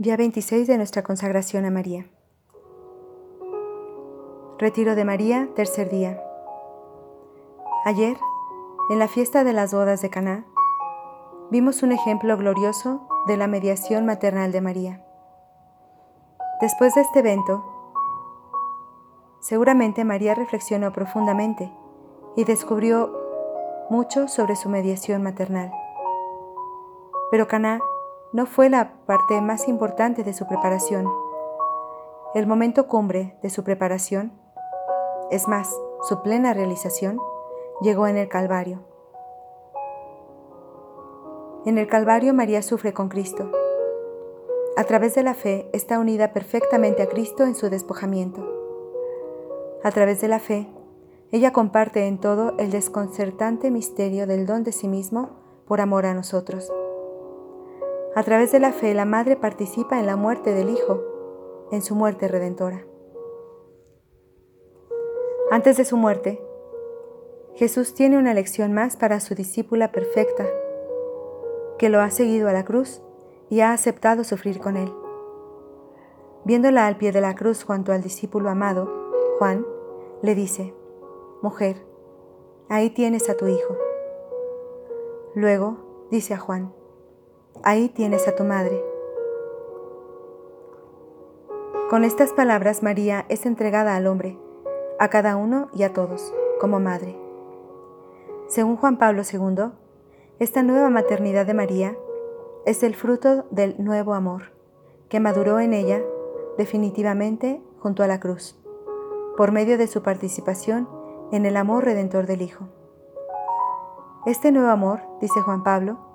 Día 0.00 0.16
26 0.16 0.68
de 0.68 0.76
nuestra 0.76 1.02
consagración 1.02 1.64
a 1.64 1.72
María. 1.72 2.06
Retiro 4.56 4.94
de 4.94 5.04
María, 5.04 5.48
tercer 5.56 5.90
día. 5.90 6.22
Ayer, 7.84 8.16
en 8.90 9.00
la 9.00 9.08
fiesta 9.08 9.42
de 9.42 9.52
las 9.52 9.74
bodas 9.74 10.00
de 10.00 10.08
Caná, 10.08 10.46
vimos 11.50 11.82
un 11.82 11.90
ejemplo 11.90 12.36
glorioso 12.36 13.08
de 13.26 13.36
la 13.36 13.48
mediación 13.48 14.06
maternal 14.06 14.52
de 14.52 14.60
María. 14.60 15.04
Después 16.60 16.94
de 16.94 17.00
este 17.00 17.18
evento, 17.18 17.64
seguramente 19.40 20.04
María 20.04 20.36
reflexionó 20.36 20.92
profundamente 20.92 21.72
y 22.36 22.44
descubrió 22.44 23.10
mucho 23.90 24.28
sobre 24.28 24.54
su 24.54 24.68
mediación 24.68 25.24
maternal. 25.24 25.72
Pero 27.32 27.48
Caná 27.48 27.80
no 28.32 28.46
fue 28.46 28.68
la 28.68 28.92
parte 29.06 29.40
más 29.40 29.68
importante 29.68 30.22
de 30.22 30.34
su 30.34 30.46
preparación. 30.46 31.06
El 32.34 32.46
momento 32.46 32.86
cumbre 32.86 33.38
de 33.42 33.50
su 33.50 33.64
preparación, 33.64 34.32
es 35.30 35.48
más, 35.48 35.74
su 36.02 36.22
plena 36.22 36.52
realización, 36.52 37.18
llegó 37.80 38.06
en 38.06 38.16
el 38.16 38.28
Calvario. 38.28 38.80
En 41.64 41.78
el 41.78 41.86
Calvario 41.86 42.34
María 42.34 42.62
sufre 42.62 42.92
con 42.92 43.08
Cristo. 43.08 43.50
A 44.76 44.84
través 44.84 45.14
de 45.14 45.22
la 45.22 45.34
fe 45.34 45.68
está 45.72 45.98
unida 45.98 46.32
perfectamente 46.32 47.02
a 47.02 47.08
Cristo 47.08 47.44
en 47.44 47.54
su 47.54 47.68
despojamiento. 47.70 48.46
A 49.82 49.90
través 49.90 50.20
de 50.20 50.28
la 50.28 50.38
fe, 50.38 50.68
ella 51.32 51.52
comparte 51.52 52.06
en 52.06 52.18
todo 52.18 52.54
el 52.58 52.70
desconcertante 52.70 53.70
misterio 53.70 54.26
del 54.26 54.46
don 54.46 54.64
de 54.64 54.72
sí 54.72 54.86
mismo 54.86 55.30
por 55.66 55.80
amor 55.80 56.06
a 56.06 56.14
nosotros. 56.14 56.70
A 58.14 58.22
través 58.22 58.52
de 58.52 58.58
la 58.58 58.72
fe, 58.72 58.94
la 58.94 59.04
Madre 59.04 59.36
participa 59.36 60.00
en 60.00 60.06
la 60.06 60.16
muerte 60.16 60.54
del 60.54 60.70
Hijo, 60.70 61.02
en 61.70 61.82
su 61.82 61.94
muerte 61.94 62.26
redentora. 62.26 62.84
Antes 65.50 65.76
de 65.76 65.84
su 65.84 65.96
muerte, 65.96 66.42
Jesús 67.54 67.94
tiene 67.94 68.18
una 68.18 68.34
lección 68.34 68.72
más 68.72 68.96
para 68.96 69.20
su 69.20 69.34
discípula 69.34 69.92
perfecta, 69.92 70.46
que 71.78 71.88
lo 71.88 72.00
ha 72.00 72.10
seguido 72.10 72.48
a 72.48 72.52
la 72.52 72.64
cruz 72.64 73.02
y 73.50 73.60
ha 73.60 73.72
aceptado 73.72 74.24
sufrir 74.24 74.58
con 74.58 74.76
él. 74.76 74.92
Viéndola 76.44 76.86
al 76.86 76.96
pie 76.96 77.12
de 77.12 77.20
la 77.20 77.34
cruz 77.34 77.64
junto 77.64 77.92
al 77.92 78.02
discípulo 78.02 78.48
amado, 78.48 78.90
Juan, 79.38 79.66
le 80.22 80.34
dice, 80.34 80.74
Mujer, 81.42 81.76
ahí 82.68 82.90
tienes 82.90 83.28
a 83.30 83.36
tu 83.36 83.46
hijo. 83.46 83.76
Luego 85.34 86.06
dice 86.10 86.34
a 86.34 86.38
Juan, 86.38 86.72
ahí 87.62 87.88
tienes 87.88 88.28
a 88.28 88.34
tu 88.34 88.44
madre. 88.44 88.82
Con 91.90 92.04
estas 92.04 92.32
palabras 92.32 92.82
María 92.82 93.24
es 93.28 93.46
entregada 93.46 93.96
al 93.96 94.06
hombre, 94.06 94.38
a 94.98 95.08
cada 95.08 95.36
uno 95.36 95.68
y 95.72 95.84
a 95.84 95.92
todos, 95.92 96.34
como 96.60 96.80
madre. 96.80 97.16
Según 98.46 98.76
Juan 98.76 98.98
Pablo 98.98 99.22
II, 99.30 99.72
esta 100.38 100.62
nueva 100.62 100.90
maternidad 100.90 101.46
de 101.46 101.54
María 101.54 101.96
es 102.66 102.82
el 102.82 102.94
fruto 102.94 103.46
del 103.50 103.74
nuevo 103.82 104.14
amor, 104.14 104.52
que 105.08 105.20
maduró 105.20 105.60
en 105.60 105.72
ella 105.72 106.02
definitivamente 106.58 107.62
junto 107.78 108.02
a 108.02 108.06
la 108.06 108.20
cruz, 108.20 108.58
por 109.36 109.52
medio 109.52 109.78
de 109.78 109.86
su 109.86 110.02
participación 110.02 110.88
en 111.32 111.46
el 111.46 111.56
amor 111.56 111.84
redentor 111.84 112.26
del 112.26 112.42
Hijo. 112.42 112.68
Este 114.26 114.52
nuevo 114.52 114.68
amor, 114.68 115.00
dice 115.20 115.40
Juan 115.40 115.62
Pablo, 115.62 116.07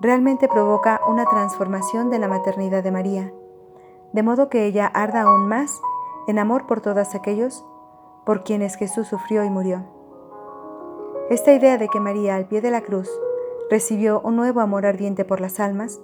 realmente 0.00 0.48
provoca 0.48 1.00
una 1.08 1.26
transformación 1.26 2.10
de 2.10 2.18
la 2.18 2.28
maternidad 2.28 2.82
de 2.82 2.92
María, 2.92 3.32
de 4.12 4.22
modo 4.22 4.48
que 4.48 4.64
ella 4.64 4.86
arda 4.86 5.22
aún 5.22 5.48
más 5.48 5.80
en 6.26 6.38
amor 6.38 6.66
por 6.66 6.80
todos 6.80 7.14
aquellos 7.14 7.64
por 8.24 8.44
quienes 8.44 8.76
Jesús 8.76 9.08
sufrió 9.08 9.44
y 9.44 9.50
murió. 9.50 9.84
Esta 11.30 11.52
idea 11.52 11.78
de 11.78 11.88
que 11.88 12.00
María 12.00 12.36
al 12.36 12.46
pie 12.46 12.60
de 12.60 12.70
la 12.70 12.82
cruz 12.82 13.08
recibió 13.70 14.20
un 14.20 14.36
nuevo 14.36 14.60
amor 14.60 14.86
ardiente 14.86 15.24
por 15.24 15.40
las 15.40 15.60
almas 15.60 16.00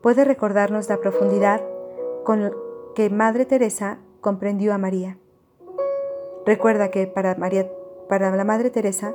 puede 0.00 0.24
recordarnos 0.24 0.88
la 0.88 0.98
profundidad 0.98 1.62
con 2.24 2.52
que 2.94 3.10
Madre 3.10 3.46
Teresa 3.46 3.98
comprendió 4.20 4.74
a 4.74 4.78
María. 4.78 5.18
Recuerda 6.46 6.90
que 6.90 7.06
para, 7.06 7.34
María, 7.34 7.70
para 8.08 8.34
la 8.34 8.44
Madre 8.44 8.70
Teresa, 8.70 9.14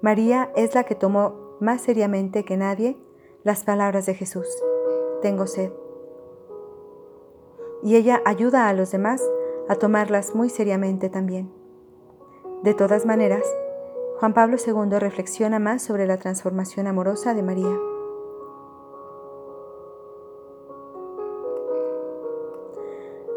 María 0.00 0.50
es 0.56 0.74
la 0.74 0.84
que 0.84 0.94
tomó 0.94 1.56
más 1.60 1.80
seriamente 1.80 2.44
que 2.44 2.56
nadie 2.56 2.96
las 3.46 3.62
palabras 3.62 4.06
de 4.06 4.14
Jesús, 4.14 4.48
tengo 5.22 5.46
sed. 5.46 5.70
Y 7.80 7.94
ella 7.94 8.20
ayuda 8.24 8.68
a 8.68 8.72
los 8.72 8.90
demás 8.90 9.22
a 9.68 9.76
tomarlas 9.76 10.34
muy 10.34 10.50
seriamente 10.50 11.10
también. 11.10 11.52
De 12.64 12.74
todas 12.74 13.06
maneras, 13.06 13.44
Juan 14.18 14.34
Pablo 14.34 14.56
II 14.56 14.98
reflexiona 14.98 15.60
más 15.60 15.80
sobre 15.80 16.08
la 16.08 16.16
transformación 16.16 16.88
amorosa 16.88 17.34
de 17.34 17.44
María. 17.44 17.78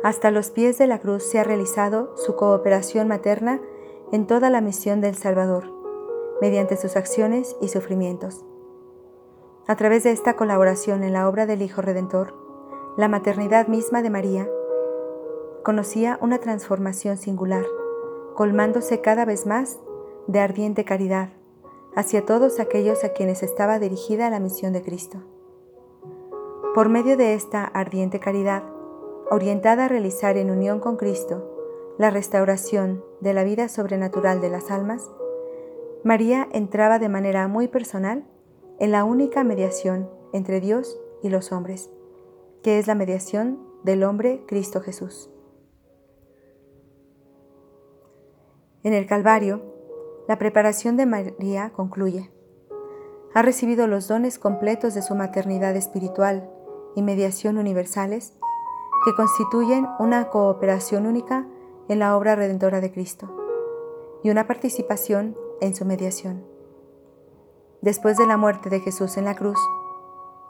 Hasta 0.04 0.32
los 0.32 0.50
pies 0.50 0.80
de 0.80 0.88
la 0.88 0.98
cruz 0.98 1.22
se 1.22 1.38
ha 1.38 1.44
realizado 1.44 2.18
su 2.18 2.36
cooperación 2.36 3.08
materna 3.08 3.62
en 4.12 4.26
toda 4.26 4.50
la 4.50 4.62
misión 4.62 5.02
del 5.02 5.14
Salvador, 5.14 5.66
mediante 6.42 6.78
sus 6.78 6.96
acciones 6.96 7.56
y 7.62 7.68
sufrimientos. 7.68 8.44
A 9.70 9.76
través 9.76 10.04
de 10.04 10.10
esta 10.10 10.36
colaboración 10.36 11.04
en 11.04 11.14
la 11.14 11.30
obra 11.30 11.46
del 11.46 11.62
Hijo 11.62 11.84
Redentor, 11.84 12.34
la 12.98 13.08
maternidad 13.08 13.68
misma 13.68 14.02
de 14.02 14.10
María 14.10 14.50
conocía 15.64 16.18
una 16.24 16.40
transformación 16.40 17.18
singular, 17.18 17.66
colmándose 18.34 19.00
cada 19.02 19.26
vez 19.26 19.46
más 19.46 19.78
de 20.26 20.40
ardiente 20.40 20.86
caridad 20.86 21.30
hacia 21.96 22.26
todos 22.26 22.60
aquellos 22.60 23.04
a 23.04 23.10
quienes 23.10 23.44
estaba 23.44 23.78
dirigida 23.78 24.32
la 24.32 24.40
misión 24.40 24.74
de 24.74 24.82
Cristo. 24.82 25.20
Por 26.74 26.90
medio 26.90 27.16
de 27.16 27.36
esta 27.36 27.64
ardiente 27.64 28.20
caridad, 28.20 28.64
orientada 29.30 29.86
a 29.86 29.88
realizar 29.88 30.36
en 30.38 30.50
unión 30.50 30.80
con 30.80 30.98
Cristo 30.98 31.48
la 32.00 32.10
restauración 32.10 33.04
de 33.22 33.36
la 33.36 33.44
vida 33.44 33.70
sobrenatural 33.70 34.42
de 34.42 34.50
las 34.50 34.72
almas, 34.72 35.12
María 36.04 36.48
entraba 36.54 36.98
de 36.98 37.10
manera 37.10 37.48
muy 37.48 37.68
personal 37.68 38.26
en 38.80 38.92
la 38.92 39.04
única 39.04 39.44
mediación 39.44 40.10
entre 40.34 40.62
Dios 40.62 41.00
y 41.22 41.30
los 41.30 41.52
hombres, 41.52 41.90
que 42.64 42.80
es 42.80 42.88
la 42.88 42.96
mediación 42.96 43.60
del 43.84 44.04
hombre 44.04 44.44
Cristo 44.48 44.82
Jesús. 44.82 45.30
En 48.84 48.94
el 48.94 49.06
Calvario, 49.06 49.62
la 50.28 50.38
preparación 50.38 50.96
de 50.96 51.06
María 51.06 51.72
concluye. 51.72 52.32
Ha 53.34 53.42
recibido 53.42 53.88
los 53.88 54.08
dones 54.08 54.40
completos 54.40 54.94
de 54.94 55.02
su 55.02 55.14
maternidad 55.16 55.76
espiritual 55.76 56.50
y 56.96 57.02
mediación 57.02 57.58
universales 57.58 58.34
que 59.06 59.14
constituyen 59.16 59.88
una 60.00 60.30
cooperación 60.30 61.06
única 61.06 61.48
en 61.90 62.00
la 62.00 62.16
obra 62.16 62.36
redentora 62.36 62.80
de 62.80 62.92
Cristo 62.92 63.30
y 64.24 64.30
una 64.30 64.48
participación 64.48 65.38
en 65.62 65.76
su 65.76 65.86
mediación 65.86 66.59
después 67.82 68.18
de 68.18 68.28
la 68.28 68.38
muerte 68.38 68.70
de 68.70 68.80
Jesús 68.82 69.18
en 69.18 69.26
la 69.26 69.36
cruz, 69.36 69.58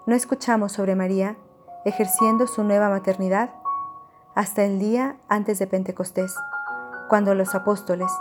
no 0.06 0.16
escuchamos 0.16 0.72
sobre 0.72 0.96
María 0.96 1.38
ejerciendo 1.86 2.48
su 2.48 2.64
nueva 2.64 2.90
maternidad 2.90 3.52
hasta 4.36 4.64
el 4.64 4.80
día 4.80 5.18
antes 5.28 5.60
de 5.60 5.68
Pentecostés, 5.68 6.36
cuando 7.08 7.36
los 7.36 7.56
apóstoles, 7.56 8.12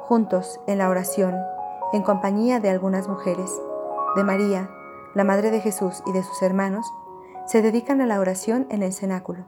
juntos 0.00 0.60
en 0.66 0.78
la 0.78 0.88
oración, 0.88 1.36
en 1.92 2.02
compañía 2.02 2.60
de 2.60 2.70
algunas 2.70 3.08
mujeres, 3.08 3.50
de 4.16 4.24
María, 4.24 4.70
la 5.14 5.24
Madre 5.24 5.50
de 5.50 5.60
Jesús 5.60 6.02
y 6.06 6.12
de 6.12 6.22
sus 6.22 6.42
hermanos, 6.42 6.86
se 7.46 7.62
dedican 7.62 8.00
a 8.00 8.06
la 8.06 8.20
oración 8.20 8.66
en 8.70 8.82
el 8.82 8.92
cenáculo. 8.92 9.44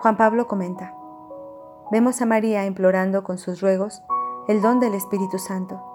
Juan 0.00 0.16
Pablo 0.16 0.46
comenta, 0.46 0.94
vemos 1.90 2.20
a 2.22 2.26
María 2.26 2.66
implorando 2.66 3.24
con 3.24 3.38
sus 3.38 3.60
ruegos 3.60 4.02
el 4.46 4.60
don 4.62 4.78
del 4.78 4.94
Espíritu 4.94 5.38
Santo 5.38 5.93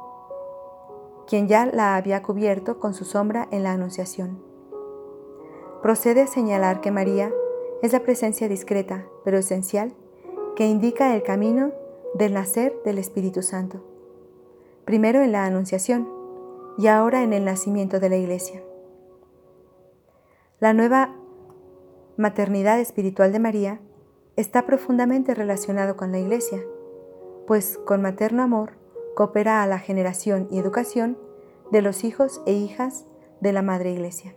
quien 1.30 1.48
ya 1.48 1.68
la 1.68 1.96
había 1.96 2.24
cubierto 2.24 2.80
con 2.80 2.96
su 2.96 3.06
sombra 3.06 3.48
en 3.52 3.62
la 3.62 3.72
Anunciación. 3.72 4.42
Procede 5.84 6.22
a 6.22 6.28
señalar 6.28 6.82
que 6.82 6.90
María 6.90 7.32
es 7.84 7.94
la 7.94 8.00
presencia 8.00 8.50
discreta, 8.50 9.06
pero 9.24 9.38
esencial, 9.38 9.94
que 10.56 10.66
indica 10.66 11.16
el 11.16 11.22
camino 11.22 11.72
del 12.16 12.34
nacer 12.34 12.74
del 12.84 12.98
Espíritu 12.98 13.44
Santo, 13.44 13.86
primero 14.86 15.22
en 15.22 15.32
la 15.32 15.46
Anunciación 15.46 16.10
y 16.80 16.88
ahora 16.88 17.22
en 17.22 17.34
el 17.34 17.46
nacimiento 17.46 18.00
de 18.00 18.10
la 18.10 18.18
Iglesia. 18.18 18.64
La 20.60 20.74
nueva 20.74 21.16
maternidad 22.18 22.80
espiritual 22.80 23.32
de 23.32 23.40
María 23.40 23.80
está 24.36 24.66
profundamente 24.66 25.36
relacionado 25.36 25.96
con 25.96 26.12
la 26.12 26.18
Iglesia, 26.18 26.60
pues 27.46 27.78
con 27.86 28.02
materno 28.02 28.42
amor 28.42 28.79
coopera 29.20 29.62
a 29.62 29.68
la 29.68 29.80
generación 29.80 30.48
y 30.50 30.60
educación 30.60 31.18
de 31.72 31.82
los 31.82 32.06
hijos 32.06 32.42
e 32.46 32.54
hijas 32.54 33.06
de 33.42 33.52
la 33.52 33.62
Madre 33.62 33.92
Iglesia. 33.92 34.34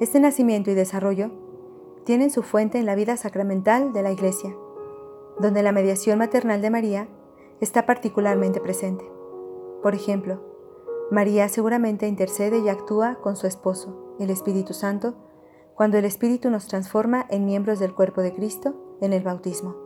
Este 0.00 0.20
nacimiento 0.20 0.70
y 0.70 0.74
desarrollo 0.74 1.30
tienen 2.04 2.30
su 2.30 2.42
fuente 2.42 2.78
en 2.78 2.86
la 2.86 2.94
vida 2.94 3.18
sacramental 3.18 3.92
de 3.92 4.00
la 4.00 4.10
Iglesia, 4.10 4.56
donde 5.38 5.62
la 5.62 5.70
mediación 5.70 6.18
maternal 6.18 6.62
de 6.62 6.70
María 6.70 7.08
está 7.60 7.84
particularmente 7.84 8.58
presente. 8.58 9.04
Por 9.82 9.94
ejemplo, 9.94 10.40
María 11.10 11.50
seguramente 11.50 12.08
intercede 12.08 12.60
y 12.60 12.70
actúa 12.70 13.16
con 13.16 13.36
su 13.36 13.46
esposo, 13.46 14.16
el 14.18 14.30
Espíritu 14.30 14.72
Santo, 14.72 15.14
cuando 15.74 15.98
el 15.98 16.06
Espíritu 16.06 16.48
nos 16.48 16.68
transforma 16.68 17.26
en 17.28 17.44
miembros 17.44 17.80
del 17.80 17.94
cuerpo 17.94 18.22
de 18.22 18.32
Cristo 18.32 18.96
en 19.02 19.12
el 19.12 19.22
bautismo. 19.22 19.76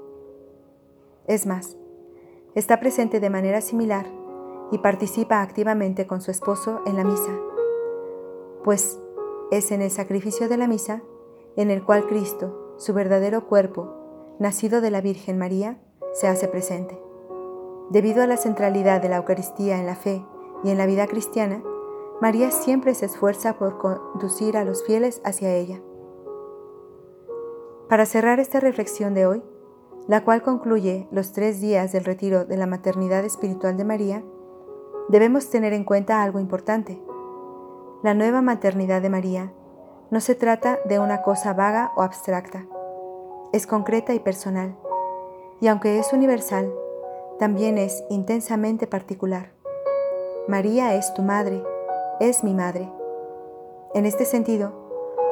Es 1.26 1.46
más, 1.46 1.76
está 2.58 2.80
presente 2.80 3.20
de 3.20 3.30
manera 3.30 3.60
similar 3.60 4.06
y 4.72 4.78
participa 4.78 5.42
activamente 5.42 6.08
con 6.08 6.20
su 6.20 6.32
esposo 6.32 6.82
en 6.86 6.96
la 6.96 7.04
misa, 7.04 7.38
pues 8.64 8.98
es 9.52 9.70
en 9.70 9.80
el 9.80 9.92
sacrificio 9.92 10.48
de 10.48 10.56
la 10.56 10.66
misa 10.66 11.02
en 11.56 11.70
el 11.70 11.84
cual 11.84 12.06
Cristo, 12.06 12.74
su 12.76 12.92
verdadero 12.94 13.46
cuerpo, 13.46 14.36
nacido 14.40 14.80
de 14.80 14.90
la 14.90 15.00
Virgen 15.00 15.38
María, 15.38 15.78
se 16.12 16.26
hace 16.26 16.48
presente. 16.48 17.00
Debido 17.90 18.22
a 18.22 18.26
la 18.26 18.36
centralidad 18.36 19.00
de 19.00 19.08
la 19.08 19.18
Eucaristía 19.18 19.78
en 19.78 19.86
la 19.86 19.94
fe 19.94 20.24
y 20.64 20.70
en 20.70 20.78
la 20.78 20.86
vida 20.86 21.06
cristiana, 21.06 21.62
María 22.20 22.50
siempre 22.50 22.94
se 22.94 23.06
esfuerza 23.06 23.56
por 23.56 23.78
conducir 23.78 24.56
a 24.56 24.64
los 24.64 24.84
fieles 24.84 25.22
hacia 25.24 25.54
ella. 25.54 25.80
Para 27.88 28.04
cerrar 28.04 28.40
esta 28.40 28.58
reflexión 28.58 29.14
de 29.14 29.26
hoy, 29.26 29.42
la 30.08 30.24
cual 30.24 30.42
concluye 30.42 31.06
los 31.12 31.32
tres 31.32 31.60
días 31.60 31.92
del 31.92 32.04
retiro 32.04 32.46
de 32.46 32.56
la 32.56 32.66
maternidad 32.66 33.24
espiritual 33.24 33.76
de 33.76 33.84
María, 33.84 34.24
debemos 35.08 35.50
tener 35.50 35.74
en 35.74 35.84
cuenta 35.84 36.22
algo 36.22 36.40
importante. 36.40 37.00
La 38.02 38.14
nueva 38.14 38.40
maternidad 38.40 39.02
de 39.02 39.10
María 39.10 39.52
no 40.10 40.20
se 40.20 40.34
trata 40.34 40.78
de 40.86 40.98
una 40.98 41.20
cosa 41.20 41.52
vaga 41.52 41.92
o 41.94 42.02
abstracta, 42.02 42.66
es 43.52 43.66
concreta 43.66 44.14
y 44.14 44.18
personal, 44.18 44.74
y 45.60 45.68
aunque 45.68 45.98
es 45.98 46.12
universal, 46.14 46.72
también 47.38 47.76
es 47.76 48.02
intensamente 48.08 48.86
particular. 48.86 49.52
María 50.48 50.94
es 50.94 51.12
tu 51.12 51.22
madre, 51.22 51.62
es 52.18 52.42
mi 52.42 52.54
madre. 52.54 52.90
En 53.94 54.06
este 54.06 54.24
sentido, 54.24 54.72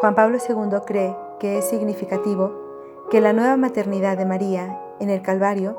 Juan 0.01 0.15
Pablo 0.15 0.37
II 0.37 0.81
cree 0.87 1.17
que 1.41 1.59
es 1.59 1.65
significativo 1.65 2.66
que 3.11 3.21
la 3.21 3.33
nueva 3.33 3.57
maternidad 3.57 4.19
de 4.19 4.27
María 4.27 4.81
en 4.99 5.11
el 5.11 5.23
Calvario 5.23 5.79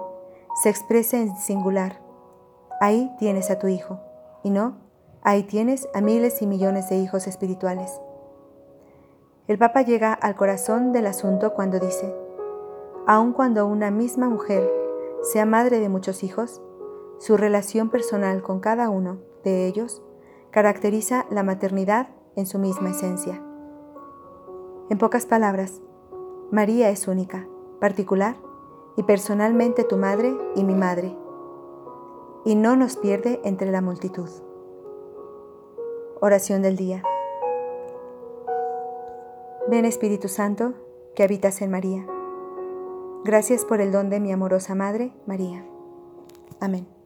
se 0.63 0.69
exprese 0.69 1.19
en 1.19 1.35
singular. 1.35 2.01
Ahí 2.79 3.11
tienes 3.19 3.51
a 3.51 3.59
tu 3.59 3.67
hijo, 3.67 3.99
y 4.43 4.49
no, 4.49 4.77
ahí 5.23 5.43
tienes 5.43 5.89
a 5.93 5.99
miles 5.99 6.41
y 6.41 6.47
millones 6.47 6.89
de 6.89 6.97
hijos 6.97 7.27
espirituales. 7.27 7.99
El 9.47 9.57
Papa 9.57 9.81
llega 9.81 10.13
al 10.13 10.35
corazón 10.35 10.93
del 10.93 11.05
asunto 11.05 11.53
cuando 11.53 11.79
dice, 11.79 12.13
aun 13.05 13.33
cuando 13.33 13.67
una 13.67 13.91
misma 13.91 14.29
mujer 14.29 14.69
sea 15.21 15.45
madre 15.45 15.79
de 15.79 15.89
muchos 15.89 16.23
hijos, 16.23 16.61
su 17.19 17.35
relación 17.35 17.89
personal 17.89 18.41
con 18.41 18.59
cada 18.59 18.89
uno 18.89 19.17
de 19.43 19.67
ellos 19.67 20.01
caracteriza 20.51 21.25
la 21.29 21.43
maternidad 21.43 22.07
en 22.35 22.45
su 22.45 22.57
misma 22.57 22.91
esencia. 22.91 23.41
En 24.89 24.97
pocas 24.97 25.25
palabras, 25.25 25.81
María 26.51 26.89
es 26.89 27.09
única, 27.09 27.45
particular 27.81 28.37
y 28.95 29.03
personalmente 29.03 29.83
tu 29.83 29.97
madre 29.97 30.33
y 30.55 30.63
mi 30.63 30.75
madre, 30.75 31.15
y 32.45 32.55
no 32.55 32.77
nos 32.77 32.95
pierde 32.95 33.41
entre 33.43 33.69
la 33.69 33.81
multitud. 33.81 34.29
Oración 36.21 36.61
del 36.61 36.77
día. 36.77 37.03
Ven 39.67 39.83
Espíritu 39.83 40.29
Santo, 40.29 40.73
que 41.15 41.23
habitas 41.23 41.61
en 41.61 41.69
María. 41.69 42.07
Gracias 43.25 43.65
por 43.65 43.81
el 43.81 43.91
don 43.91 44.09
de 44.09 44.21
mi 44.21 44.31
amorosa 44.31 44.73
Madre, 44.73 45.11
María. 45.25 45.65
Amén. 46.61 46.96